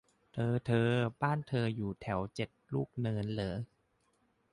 [0.33, 0.89] เธอเธอ
[1.21, 3.57] บ้านเธออยู่แถวเจ็ดลูกเนินเหรอ